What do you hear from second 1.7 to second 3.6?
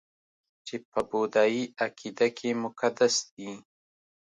عقیده کې مقدس دي